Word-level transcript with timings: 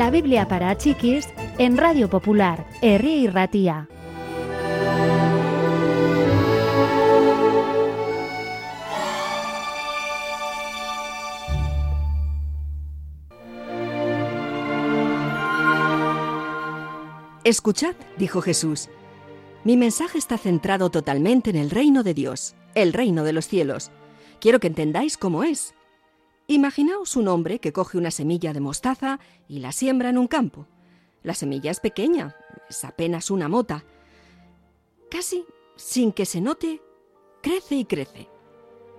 La 0.00 0.08
Biblia 0.08 0.48
para 0.48 0.78
chiquis 0.78 1.28
en 1.58 1.76
Radio 1.76 2.08
Popular, 2.08 2.66
Herri 2.80 3.26
Ratía. 3.26 3.86
Escuchad, 17.44 17.94
dijo 18.16 18.40
Jesús. 18.40 18.88
Mi 19.64 19.76
mensaje 19.76 20.16
está 20.16 20.38
centrado 20.38 20.88
totalmente 20.88 21.50
en 21.50 21.56
el 21.56 21.68
reino 21.68 22.02
de 22.02 22.14
Dios, 22.14 22.54
el 22.74 22.94
reino 22.94 23.22
de 23.22 23.34
los 23.34 23.46
cielos. 23.46 23.90
Quiero 24.40 24.60
que 24.60 24.68
entendáis 24.68 25.18
cómo 25.18 25.44
es. 25.44 25.74
Imaginaos 26.50 27.14
un 27.14 27.28
hombre 27.28 27.60
que 27.60 27.72
coge 27.72 27.96
una 27.96 28.10
semilla 28.10 28.52
de 28.52 28.58
mostaza 28.58 29.20
y 29.46 29.60
la 29.60 29.70
siembra 29.70 30.08
en 30.08 30.18
un 30.18 30.26
campo. 30.26 30.66
La 31.22 31.32
semilla 31.34 31.70
es 31.70 31.78
pequeña, 31.78 32.34
es 32.68 32.84
apenas 32.84 33.30
una 33.30 33.48
mota. 33.48 33.84
Casi 35.12 35.44
sin 35.76 36.10
que 36.10 36.26
se 36.26 36.40
note, 36.40 36.82
crece 37.40 37.76
y 37.76 37.84
crece. 37.84 38.28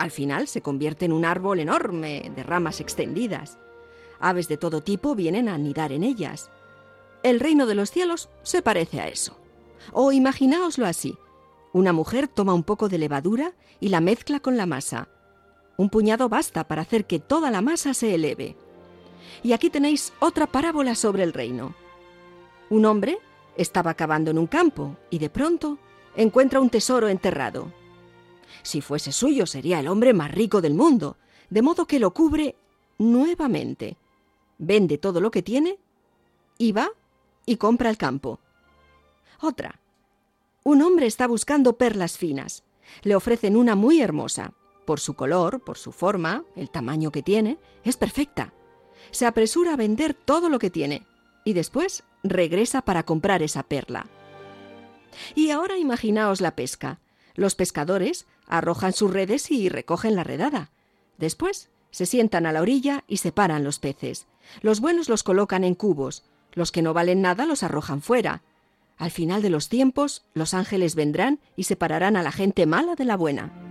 Al 0.00 0.10
final 0.10 0.48
se 0.48 0.60
convierte 0.60 1.04
en 1.04 1.12
un 1.12 1.24
árbol 1.24 1.60
enorme, 1.60 2.32
de 2.34 2.42
ramas 2.42 2.80
extendidas. 2.80 3.60
Aves 4.18 4.48
de 4.48 4.56
todo 4.56 4.80
tipo 4.80 5.14
vienen 5.14 5.48
a 5.48 5.54
anidar 5.54 5.92
en 5.92 6.02
ellas. 6.02 6.50
El 7.22 7.38
reino 7.38 7.66
de 7.66 7.76
los 7.76 7.92
cielos 7.92 8.28
se 8.42 8.60
parece 8.60 9.00
a 9.00 9.06
eso. 9.06 9.38
O 9.92 10.10
imaginaoslo 10.10 10.84
así. 10.84 11.16
Una 11.72 11.92
mujer 11.92 12.26
toma 12.26 12.54
un 12.54 12.64
poco 12.64 12.88
de 12.88 12.98
levadura 12.98 13.52
y 13.78 13.90
la 13.90 14.00
mezcla 14.00 14.40
con 14.40 14.56
la 14.56 14.66
masa. 14.66 15.10
Un 15.76 15.90
puñado 15.90 16.28
basta 16.28 16.66
para 16.66 16.82
hacer 16.82 17.06
que 17.06 17.18
toda 17.18 17.50
la 17.50 17.60
masa 17.60 17.94
se 17.94 18.14
eleve. 18.14 18.56
Y 19.42 19.52
aquí 19.52 19.70
tenéis 19.70 20.12
otra 20.20 20.46
parábola 20.46 20.94
sobre 20.94 21.22
el 21.22 21.32
reino. 21.32 21.74
Un 22.70 22.84
hombre 22.86 23.18
estaba 23.56 23.94
cavando 23.94 24.30
en 24.30 24.38
un 24.38 24.46
campo 24.46 24.96
y 25.10 25.18
de 25.18 25.30
pronto 25.30 25.78
encuentra 26.16 26.60
un 26.60 26.70
tesoro 26.70 27.08
enterrado. 27.08 27.72
Si 28.62 28.80
fuese 28.80 29.12
suyo 29.12 29.46
sería 29.46 29.80
el 29.80 29.88
hombre 29.88 30.14
más 30.14 30.32
rico 30.32 30.60
del 30.60 30.74
mundo, 30.74 31.16
de 31.50 31.62
modo 31.62 31.86
que 31.86 32.00
lo 32.00 32.12
cubre 32.12 32.56
nuevamente. 32.98 33.96
Vende 34.58 34.98
todo 34.98 35.20
lo 35.20 35.30
que 35.30 35.42
tiene 35.42 35.78
y 36.58 36.72
va 36.72 36.90
y 37.44 37.56
compra 37.56 37.90
el 37.90 37.98
campo. 37.98 38.40
Otra. 39.40 39.80
Un 40.64 40.82
hombre 40.82 41.06
está 41.06 41.26
buscando 41.26 41.76
perlas 41.76 42.18
finas. 42.18 42.64
Le 43.02 43.14
ofrecen 43.14 43.56
una 43.56 43.74
muy 43.76 44.00
hermosa. 44.00 44.52
Por 44.86 45.00
su 45.00 45.14
color, 45.14 45.60
por 45.60 45.78
su 45.78 45.90
forma, 45.90 46.44
el 46.54 46.70
tamaño 46.70 47.10
que 47.10 47.22
tiene, 47.22 47.58
es 47.84 47.96
perfecta. 47.96 48.54
Se 49.10 49.26
apresura 49.26 49.72
a 49.72 49.76
vender 49.76 50.14
todo 50.14 50.48
lo 50.48 50.60
que 50.60 50.70
tiene 50.70 51.02
y 51.44 51.52
después 51.52 52.04
regresa 52.22 52.82
para 52.82 53.02
comprar 53.02 53.42
esa 53.42 53.64
perla. 53.64 54.06
Y 55.34 55.50
ahora 55.50 55.76
imaginaos 55.76 56.40
la 56.40 56.54
pesca. 56.54 57.00
Los 57.34 57.56
pescadores 57.56 58.26
arrojan 58.46 58.92
sus 58.92 59.12
redes 59.12 59.50
y 59.50 59.68
recogen 59.68 60.14
la 60.14 60.24
redada. 60.24 60.70
Después 61.18 61.68
se 61.90 62.06
sientan 62.06 62.46
a 62.46 62.52
la 62.52 62.62
orilla 62.62 63.02
y 63.08 63.16
separan 63.16 63.64
los 63.64 63.80
peces. 63.80 64.28
Los 64.62 64.80
buenos 64.80 65.08
los 65.08 65.24
colocan 65.24 65.64
en 65.64 65.74
cubos, 65.74 66.22
los 66.52 66.70
que 66.70 66.82
no 66.82 66.94
valen 66.94 67.22
nada 67.22 67.44
los 67.44 67.64
arrojan 67.64 68.02
fuera. 68.02 68.42
Al 68.98 69.10
final 69.10 69.42
de 69.42 69.50
los 69.50 69.68
tiempos, 69.68 70.24
los 70.32 70.54
ángeles 70.54 70.94
vendrán 70.94 71.40
y 71.56 71.64
separarán 71.64 72.16
a 72.16 72.22
la 72.22 72.32
gente 72.32 72.66
mala 72.66 72.94
de 72.94 73.04
la 73.04 73.16
buena. 73.16 73.65